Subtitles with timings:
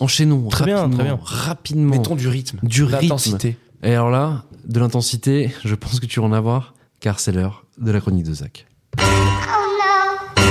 [0.00, 1.18] Enchaînons Très bien, rapidement, très bien.
[1.22, 1.90] rapidement.
[1.96, 2.58] Mettons du rythme.
[2.62, 3.02] du rythme.
[3.02, 3.56] L'intensité.
[3.82, 7.64] Et alors là, de l'intensité, je pense que tu vas en avoir, car c'est l'heure
[7.78, 8.66] de la chronique de Zach.
[8.98, 10.38] Oh no.
[10.38, 10.42] Oh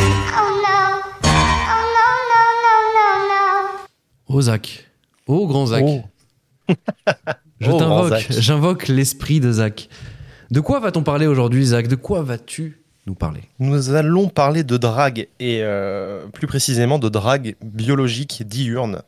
[0.64, 1.00] no.
[1.18, 1.32] Oh
[3.28, 3.80] no.
[4.28, 4.90] Oh Zach,
[5.28, 6.02] oh grand Zach, Oh.
[7.60, 9.90] je Oh, t'invoque, j'invoque l'esprit de Zach.
[10.52, 11.88] De quoi va-t-on parler aujourd'hui, Zach?
[11.88, 13.42] De quoi vas-tu nous parler?
[13.60, 19.02] Nous allons parler de drague, et euh, plus précisément de drague biologique diurne.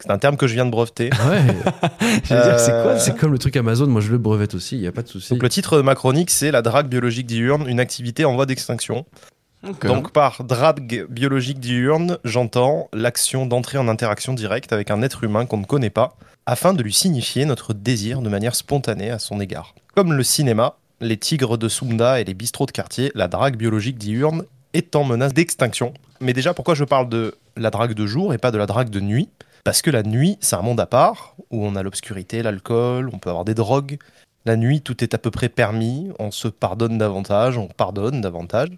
[0.00, 1.10] C'est un terme que je viens de breveter.
[1.28, 1.42] Ouais,
[2.24, 4.76] j'allais dire, c'est quoi Euh, C'est comme le truc Amazon, moi je le brevette aussi,
[4.76, 5.30] il y a pas de souci.
[5.30, 8.46] Donc le titre de ma chronique, c'est La drague biologique diurne, une activité en voie
[8.46, 9.06] d'extinction.
[9.82, 15.46] Donc par drague biologique diurne, j'entends l'action d'entrer en interaction directe avec un être humain
[15.46, 19.40] qu'on ne connaît pas, afin de lui signifier notre désir de manière spontanée à son
[19.40, 19.74] égard.
[19.96, 23.98] Comme le cinéma, les tigres de Sunda et les bistrots de quartier, la drague biologique
[23.98, 25.92] diurne est en menace d'extinction.
[26.20, 28.90] Mais déjà, pourquoi je parle de la drague de jour et pas de la drague
[28.90, 29.28] de nuit?
[29.64, 33.18] Parce que la nuit, c'est un monde à part, où on a l'obscurité, l'alcool, on
[33.18, 33.98] peut avoir des drogues.
[34.46, 38.70] La nuit, tout est à peu près permis, on se pardonne davantage, on pardonne davantage.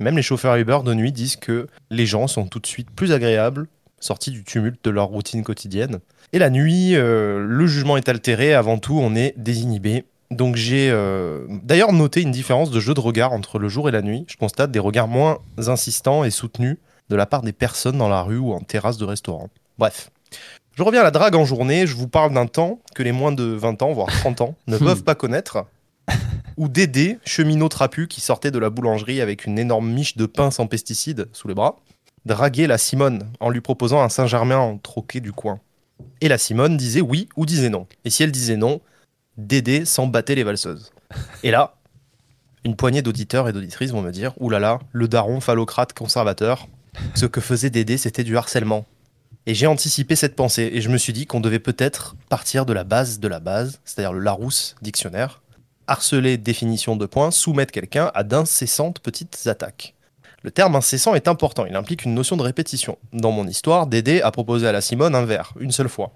[0.00, 3.12] Même les chauffeurs Uber de nuit disent que les gens sont tout de suite plus
[3.12, 3.68] agréables,
[4.00, 6.00] sortis du tumulte de leur routine quotidienne.
[6.32, 10.04] Et la nuit, euh, le jugement est altéré, avant tout, on est désinhibé.
[10.30, 13.92] Donc j'ai euh, d'ailleurs noté une différence de jeu de regard entre le jour et
[13.92, 14.24] la nuit.
[14.28, 15.38] Je constate des regards moins
[15.68, 19.04] insistants et soutenus de la part des personnes dans la rue ou en terrasse de
[19.04, 19.48] restaurant.
[19.78, 20.10] Bref.
[20.76, 23.32] Je reviens à la drague en journée, je vous parle d'un temps que les moins
[23.32, 25.66] de 20 ans, voire 30 ans, ne peuvent pas connaître,
[26.56, 30.50] ou Dédé, cheminot trapu qui sortait de la boulangerie avec une énorme miche de pain
[30.50, 31.76] sans pesticides sous les bras,
[32.26, 35.60] draguait la Simone en lui proposant un Saint-Germain en troquet du coin.
[36.20, 37.86] Et la Simone disait oui ou disait non.
[38.04, 38.80] Et si elle disait non,
[39.36, 40.92] Dédé s'en battait les valseuses.
[41.42, 41.74] Et là,
[42.64, 46.68] une poignée d'auditeurs et d'auditrices vont me dire oulala, le daron phallocrate conservateur,
[47.14, 48.86] ce que faisait Dédé, c'était du harcèlement.
[49.46, 52.72] Et j'ai anticipé cette pensée et je me suis dit qu'on devait peut-être partir de
[52.72, 55.42] la base de la base, c'est-à-dire le Larousse dictionnaire,
[55.86, 59.94] harceler définition de points, soumettre quelqu'un à d'incessantes petites attaques.
[60.42, 62.98] Le terme incessant est important, il implique une notion de répétition.
[63.12, 66.12] Dans mon histoire, Dédé a proposé à la Simone un verre, une seule fois.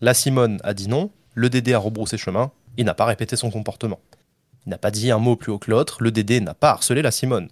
[0.00, 3.50] La Simone a dit non, le Dédé a rebroussé chemin, il n'a pas répété son
[3.50, 4.00] comportement.
[4.66, 7.02] Il n'a pas dit un mot plus haut que l'autre, le Dédé n'a pas harcelé
[7.02, 7.48] la Simone.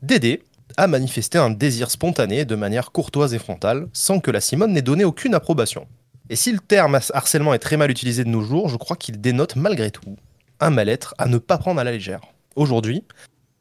[0.00, 0.42] Dédé
[0.76, 4.82] a manifesté un désir spontané de manière courtoise et frontale, sans que la Simone n'ait
[4.82, 5.86] donné aucune approbation.
[6.28, 9.20] Et si le terme harcèlement est très mal utilisé de nos jours, je crois qu'il
[9.20, 10.16] dénote malgré tout
[10.60, 12.20] un mal-être à ne pas prendre à la légère.
[12.56, 13.04] Aujourd'hui,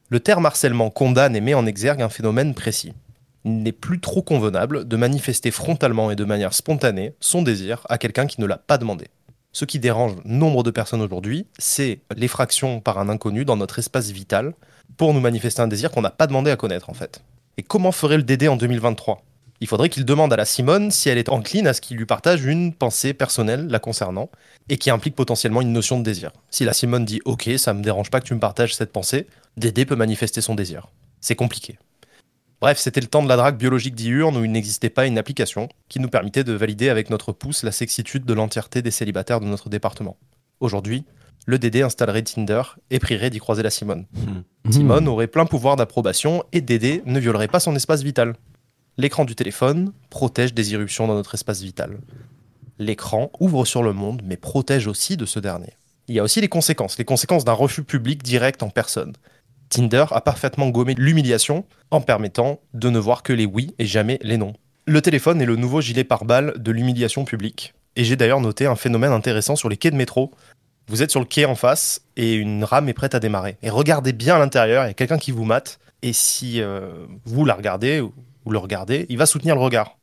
[0.09, 2.93] le terme harcèlement condamne et met en exergue un phénomène précis.
[3.43, 7.97] Il n'est plus trop convenable de manifester frontalement et de manière spontanée son désir à
[7.97, 9.07] quelqu'un qui ne l'a pas demandé.
[9.55, 14.09] Ce qui dérange nombre de personnes aujourd'hui, c'est l'effraction par un inconnu dans notre espace
[14.09, 14.53] vital
[14.97, 17.21] pour nous manifester un désir qu'on n'a pas demandé à connaître en fait.
[17.55, 19.23] Et comment ferait le Dédé en 2023
[19.61, 22.05] Il faudrait qu'il demande à la Simone si elle est encline à ce qu'il lui
[22.05, 24.29] partage une pensée personnelle la concernant
[24.67, 26.33] et qui implique potentiellement une notion de désir.
[26.49, 29.25] Si la Simone dit OK, ça me dérange pas que tu me partages cette pensée,
[29.55, 30.89] Dédé peut manifester son désir.
[31.21, 31.77] C'est compliqué.
[32.65, 35.69] Bref, c'était le temps de la drague biologique diurne où il n'existait pas une application
[35.87, 39.45] qui nous permettait de valider avec notre pouce la sexitude de l'entièreté des célibataires de
[39.45, 40.17] notre département.
[40.59, 41.05] Aujourd'hui,
[41.45, 44.07] le Dédé installerait Tinder et prierait d'y croiser la Simone.
[44.13, 44.71] Mmh.
[44.71, 48.33] Simone aurait plein pouvoir d'approbation et Dédé ne violerait pas son espace vital.
[48.97, 51.99] L'écran du téléphone protège des irruptions dans notre espace vital.
[52.79, 55.73] L'écran ouvre sur le monde mais protège aussi de ce dernier.
[56.07, 59.13] Il y a aussi les conséquences, les conséquences d'un refus public direct en personne.
[59.69, 64.19] Tinder a parfaitement gommé l'humiliation en permettant de ne voir que les oui et jamais
[64.21, 64.53] les non.
[64.85, 67.73] Le téléphone est le nouveau gilet pare-balles de l'humiliation publique.
[67.95, 70.31] Et j'ai d'ailleurs noté un phénomène intéressant sur les quais de métro.
[70.87, 73.57] Vous êtes sur le quai en face et une rame est prête à démarrer.
[73.63, 75.79] Et regardez bien à l'intérieur, il y a quelqu'un qui vous mate.
[76.03, 76.89] Et si euh,
[77.25, 79.97] vous la regardez ou le regardez, il va soutenir le regard.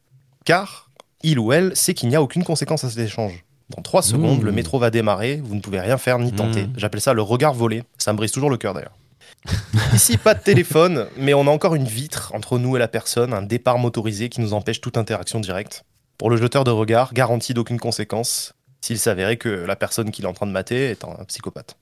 [0.45, 0.91] Car
[1.23, 3.45] il ou elle sait qu'il n'y a aucune conséquence à cet échange.
[3.77, 4.45] Dans 3 secondes, Mmh.
[4.45, 6.65] le métro va démarrer, vous ne pouvez rien faire ni tenter.
[6.65, 6.73] Mmh.
[6.77, 7.85] J'appelle ça le regard volé.
[7.97, 8.97] Ça me brise toujours le cœur d'ailleurs.
[9.95, 13.33] Ici, pas de téléphone, mais on a encore une vitre entre nous et la personne,
[13.33, 15.85] un départ motorisé qui nous empêche toute interaction directe.
[16.19, 20.29] Pour le jeteur de regard, garantie d'aucune conséquence, s'il s'avérait que la personne qu'il est
[20.29, 21.77] en train de mater est un psychopathe.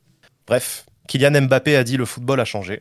[0.47, 2.81] Bref, Kylian Mbappé a dit le football a changé.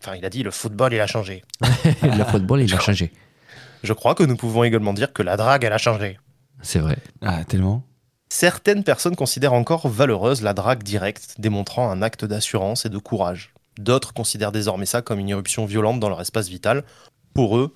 [0.00, 1.42] Enfin, il a dit le football il a changé.
[2.02, 3.12] le football, il a changé.
[3.82, 6.18] Je crois que nous pouvons également dire que la drague elle a changé.
[6.62, 6.96] C'est vrai.
[7.22, 7.84] Ah, tellement.
[8.28, 13.54] Certaines personnes considèrent encore valeureuse la drague directe, démontrant un acte d'assurance et de courage.
[13.78, 16.84] D'autres considèrent désormais ça comme une irruption violente dans leur espace vital.
[17.32, 17.72] Pour eux,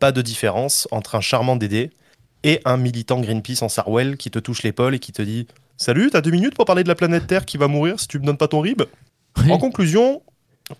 [0.00, 1.90] pas de différence entre un charmant Dédé
[2.42, 5.46] et un militant Greenpeace en Sarwell qui te touche l'épaule et qui te dit
[5.76, 8.18] Salut, t'as deux minutes pour parler de la planète Terre qui va mourir si tu
[8.18, 8.82] me donnes pas ton rib?
[9.38, 9.50] Oui.
[9.50, 10.22] En conclusion,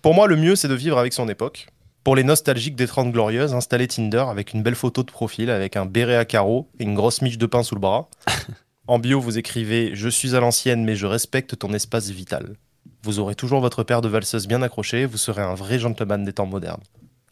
[0.01, 1.67] pour moi, le mieux c'est de vivre avec son époque
[2.03, 5.77] Pour les nostalgiques des 30 glorieuses, installez Tinder avec une belle photo de profil, avec
[5.77, 8.09] un béret à carreaux et une grosse miche de pain sous le bras.
[8.87, 12.55] en bio, vous écrivez Je suis à l'ancienne, mais je respecte ton espace vital.
[13.03, 16.33] Vous aurez toujours votre paire de valseuses bien accrochée, vous serez un vrai gentleman des
[16.33, 16.81] temps modernes.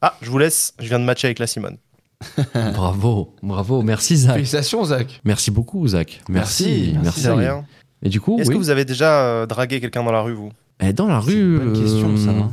[0.01, 1.77] Ah, je vous laisse, je viens de matcher avec la Simone.
[2.53, 3.81] bravo, bravo.
[3.81, 4.35] Merci, Zach.
[4.35, 5.19] Félicitations, Zach.
[5.23, 6.21] Merci beaucoup, Zach.
[6.29, 7.23] Merci, Merci, merci.
[7.23, 7.65] De rien.
[8.01, 8.55] Et du coup, Est-ce oui.
[8.55, 10.51] que vous avez déjà euh, dragué quelqu'un dans la rue, vous?
[10.79, 11.57] Eh, dans la C'est rue.
[11.57, 12.29] une bonne question, ça.
[12.31, 12.51] euh, hein.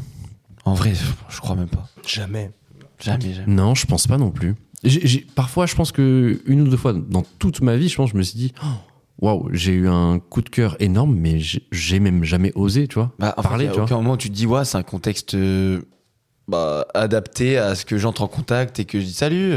[0.64, 0.93] En vrai,
[1.29, 1.88] je crois même pas.
[2.06, 2.50] Jamais.
[3.00, 3.52] Jamais, jamais.
[3.52, 4.55] Non, je pense pas non plus.
[5.35, 8.17] Parfois, je pense que une ou deux fois dans toute ma vie, je pense, je
[8.17, 8.67] me suis dit, oh,
[9.20, 13.12] waouh, j'ai eu un coup de cœur énorme, mais j'ai- même jamais osé, tu vois.
[13.19, 13.84] Bah, en Parler, fait, tu à vois.
[13.84, 15.81] aucun moment tu te dis, ouais, c'est un contexte euh,
[16.49, 19.55] bah, adapté à ce que j'entre en contact et que je dis salut.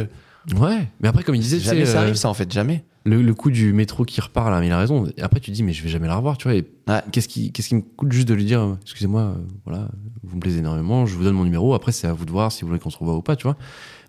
[0.57, 2.83] Ouais, mais après, comme il disait, tu Jamais ça euh, arrive, ça, en fait, jamais.
[3.05, 5.05] le, le coup du métro qui repart là, mais il a raison.
[5.17, 6.57] Et après, tu te dis, mais je vais jamais la revoir, tu vois.
[6.57, 7.01] Ouais.
[7.13, 9.35] qu'est-ce qui, qu'est-ce qui me coûte juste de lui dire, excusez-moi, euh,
[9.65, 9.87] voilà,
[10.23, 11.73] vous me plaisez énormément, je vous donne mon numéro.
[11.73, 13.43] Après, c'est à vous de voir si vous voulez qu'on se revoie ou pas, tu
[13.43, 13.55] vois.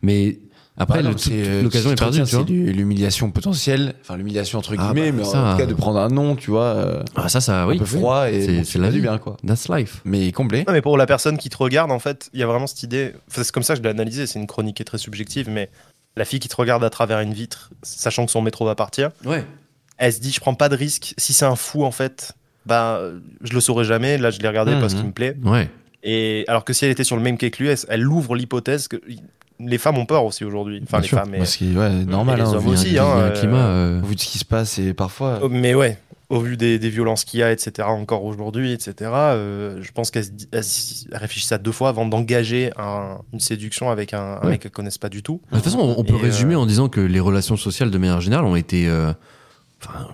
[0.03, 0.41] Mais
[0.77, 2.45] après, Bah euh, l'occasion est perdue, tu vois.
[2.47, 5.75] C'est l'humiliation potentielle, enfin l'humiliation entre Ah, guillemets, bah, mais ça, en tout cas de
[5.75, 7.77] prendre un nom, tu vois, euh, Ah, ça, ça, oui.
[7.77, 9.03] un peu froid et C'est- bon, la du vie.
[9.03, 9.37] bien, quoi.
[9.47, 10.01] That's life.
[10.05, 10.65] Mais complet.
[10.67, 12.83] Non, mais pour la personne qui te regarde, en fait, il y a vraiment cette
[12.83, 13.13] idée.
[13.31, 14.27] enfin, c'est comme ça que je l'ai analysé.
[14.27, 15.71] C'est une chronique qui est très subjective, mais
[16.17, 19.11] la fille qui te regarde à travers une vitre, sachant que son métro va partir,
[19.25, 19.45] Ouais.
[19.99, 21.15] elle se dit Je prends pas de risque.
[21.19, 22.33] Si c'est un fou, en fait,
[22.67, 23.01] bah,
[23.43, 24.19] je le saurais jamais.
[24.19, 24.99] Là, je l'ai regardé parce Mhm.
[24.99, 25.37] qu'il me plaît.
[25.45, 25.71] Ouais.
[26.03, 28.35] Et alors que si elle était sur le même quai que lui, elle, elle ouvre
[28.37, 29.01] l'hypothèse que
[29.61, 30.81] les femmes ont peur aussi aujourd'hui.
[30.83, 31.19] Enfin, Bien les sûr.
[31.19, 31.35] femmes.
[31.35, 33.67] et- Parce que, ouais, normal, les hein, hommes vu, aussi, hein, euh, climat.
[33.67, 35.39] euh, vu de ce qui se passe et parfois.
[35.43, 35.99] Oh, Mais ouais,
[36.29, 40.11] au vu des, des violences qu'il y a, etc., encore aujourd'hui, etc., euh, je pense
[40.11, 43.91] qu'elle se dit- elle s- elle réfléchit à deux fois avant d'engager un- une séduction
[43.91, 44.51] avec un, un Ouais.
[44.53, 45.41] mec qu'elle connaisse pas du tout.
[45.51, 47.91] De toute façon, on, on peut Et, euh, résumer en disant que les relations sociales,
[47.91, 49.13] de manière générale, ont été euh,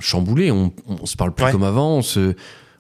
[0.01, 0.51] chamboulées.
[0.51, 1.53] On, on se parle plus Ouais.
[1.53, 1.97] comme avant.
[1.99, 2.35] On se,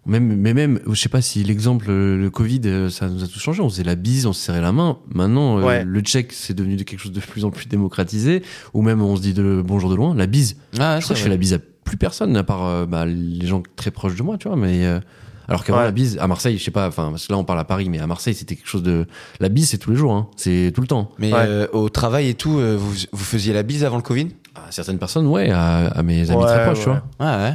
[0.06, 3.26] même, mais même, je sais pas si l'exemple, euh, le Covid, euh, ça nous a
[3.26, 3.60] tout changé.
[3.62, 4.98] On faisait la bise, on se serrait la main.
[5.14, 8.42] Maintenant, euh, le check, c'est devenu de quelque chose de plus en plus démocratisé.
[8.74, 10.14] Ou même, on se dit de bonjour de loin.
[10.14, 10.56] La bise.
[10.78, 13.04] Ah, je crois que je fais la bise à plus personne, à part euh, bah,
[13.06, 14.56] les gens très proches de moi, tu vois.
[14.56, 15.00] Mais euh,
[15.48, 15.84] alors qu'avant Ouais.
[15.84, 16.88] la bise, à Marseille, je sais pas.
[16.88, 19.06] Enfin, parce que là, on parle à Paris, mais à Marseille, c'était quelque chose de.
[19.40, 20.12] La bise, c'est tous les jours.
[20.14, 20.28] Hein.
[20.36, 21.10] C'est tout le temps.
[21.18, 21.38] Mais Ouais.
[21.40, 24.28] euh, au travail et tout, euh, vous, vous faisiez la bise avant le Covid?
[24.54, 25.50] À certaines personnes, ouais.
[25.50, 27.02] À, à mes amis Ouais, très proches, tu vois.
[27.18, 27.54] Ah ouais.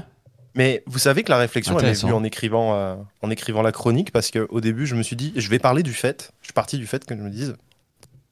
[0.56, 2.08] Mais vous savez que la réflexion, elle est Intéressant.
[2.08, 5.34] venue en écrivant, euh, en écrivant la chronique, parce qu'au début, je me suis dit,
[5.36, 7.56] je vais parler du fait, je suis parti du fait que je me dise,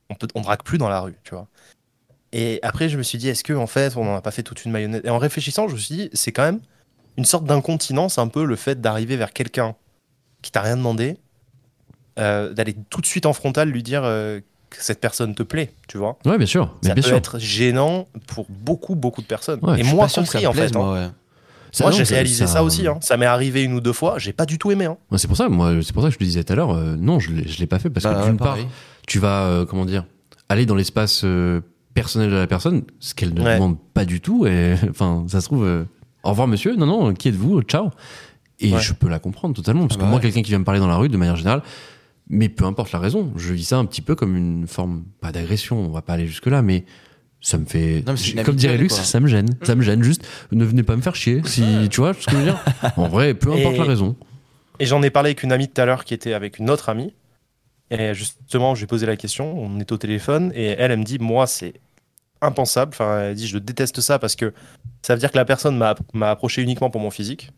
[0.09, 1.47] on, peut, on drague plus dans la rue, tu vois.
[2.31, 4.41] Et après, je me suis dit, est-ce que en fait, on n'en a pas fait
[4.43, 6.61] toute une marionnette Et en réfléchissant, je me suis dit, c'est quand même
[7.17, 9.75] une sorte d'incontinence, un peu le fait d'arriver vers quelqu'un
[10.41, 11.17] qui t'a rien demandé,
[12.19, 15.73] euh, d'aller tout de suite en frontal lui dire euh, que cette personne te plaît,
[15.87, 16.17] tu vois.
[16.25, 16.73] Ouais, bien sûr.
[16.83, 17.17] Mais Ça bien peut sûr.
[17.17, 19.59] être gênant pour beaucoup, beaucoup de personnes.
[19.61, 20.75] Ouais, Et moi compris, en fait.
[20.75, 20.93] hein.
[20.93, 21.07] ouais.
[21.73, 22.87] Ça, Moi, j'ai réalisé ça, ça- aussi.
[22.87, 22.99] Hein.
[23.01, 24.19] Ça m'est arrivé une ou deux fois.
[24.19, 24.85] J'ai pas du tout aimé.
[24.85, 24.95] Hein.
[25.11, 26.71] Ouais, c'est pour ça, moi, c'est pour ça que je te disais tout à l'heure,
[26.71, 28.57] euh, non, je l'ai, je l'ai pas fait parce Bah, que d'une part,
[29.07, 30.05] tu vas, euh, comment dire,
[30.49, 31.61] aller dans l'espace euh,
[31.95, 33.55] personnel de la personne, ce qu'elle ne Ouais.
[33.55, 34.45] demande pas du tout.
[34.45, 35.83] Et enfin, ça se trouve, euh,
[36.23, 37.89] au revoir monsieur, non, non, qui êtes-vous, ciao.
[38.59, 38.79] Et Ouais.
[38.79, 40.21] je peux la comprendre totalement parce Ah que bah moi, ouais.
[40.21, 41.63] quelqu'un qui vient me parler dans la rue, de manière générale,
[42.29, 45.31] mais peu importe la raison, je vis ça un petit peu comme une forme, pas
[45.31, 46.85] d'agression, on va pas aller jusque là, mais
[47.45, 49.03] ça me fait, Non, comme dirait Lux, quoi.
[49.03, 50.25] ça me gêne, ça me gêne juste.
[50.53, 52.63] Ne venez pas me faire chier, si tu vois ce que je veux dire.
[52.97, 54.15] En vrai, peu importe Et- la raison.
[54.79, 56.89] Et j'en ai parlé avec une amie tout à l'heure qui était avec une autre
[56.89, 57.13] amie.
[57.91, 59.55] Et justement, je lui ai posé la question.
[59.61, 60.51] On est au téléphone.
[60.55, 61.73] Et elle, elle me dit Moi, c'est
[62.41, 62.91] impensable.
[62.93, 64.51] Enfin, elle dit Je déteste ça parce que
[65.03, 67.51] ça veut dire que la personne m'a m'a approché uniquement pour mon physique.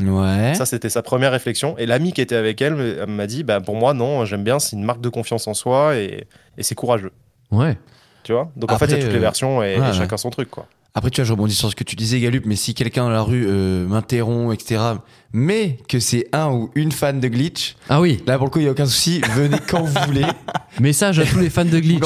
[0.00, 0.54] Ouais.
[0.54, 1.76] Ça, c'était sa première réflexion.
[1.76, 4.58] Et l'amie qui était avec elle m'a dit bah, Pour moi, non, j'aime bien.
[4.60, 6.26] C'est une marque de confiance en soi et,
[6.56, 7.12] et c'est courageux.
[7.50, 7.76] Ouais.
[8.22, 9.80] Tu vois Donc, en fait, il y a Après, toutes les euh, versions et, et
[9.80, 9.92] ouais, ouais.
[9.92, 10.50] chacun son truc.
[10.50, 10.66] quoi.
[10.92, 13.10] Après, tu vois, je rebondis sur ce que tu disais, Galup, mais si quelqu'un dans
[13.10, 14.82] la rue euh, m'interrompt, etc.,
[15.32, 18.58] mais que c'est un ou une fan de Glitch, Ah oui, là, pour le coup,
[18.58, 20.26] il n'y a aucun souci, venez quand vous voulez.
[20.80, 22.02] Message à tous les fans de Glitch.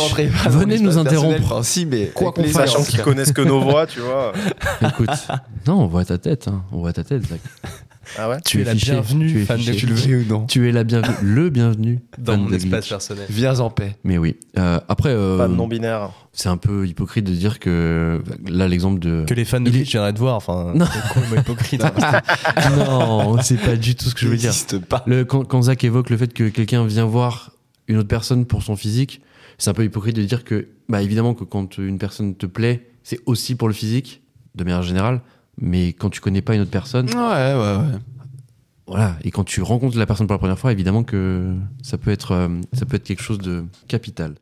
[0.50, 1.64] Venez nous interrompre.
[1.64, 2.70] si, mais Quoi qu'on fasse.
[2.72, 4.34] Sachant qu'ils connaissent que nos voix, tu vois.
[4.86, 5.08] Écoute,
[5.66, 6.48] non, on voit ta tête.
[6.48, 6.62] hein.
[6.70, 7.40] On voit ta tête, Zach.
[8.18, 9.76] Ah ouais Tu es la fiché, bienvenue, tu es fan de fiché.
[9.78, 12.88] Tu le veux ou non Tu es la bienvenue, le bienvenu dans mon espace Glitch.
[12.88, 13.26] personnel.
[13.30, 13.96] Viens en paix.
[14.04, 14.36] Mais oui.
[14.58, 16.10] Euh, après, euh, Pas de non-binaire.
[16.32, 19.24] c'est un peu hypocrite de dire que là l'exemple de.
[19.26, 20.86] Que les fans de Glitch viendraient te voir, enfin, Non.
[21.32, 21.82] c'est hypocrite.
[22.76, 24.50] non, c'est pas du tout ce que je veux dire.
[24.50, 25.02] n'existe pas.
[25.06, 27.52] Le, quand, quand Zach évoque le fait que quelqu'un vient voir
[27.88, 29.20] une autre personne pour son physique,
[29.58, 32.88] c'est un peu hypocrite de dire que, bah évidemment que quand une personne te plaît,
[33.02, 34.22] c'est aussi pour le physique,
[34.54, 35.20] de manière générale.
[35.60, 37.98] Mais quand tu connais pas une autre personne, Ouais, ouais, ouais.
[38.86, 42.10] voilà, et quand tu rencontres la personne pour la première fois, évidemment que ça peut
[42.10, 44.34] être, euh, ça peut être quelque chose de capital.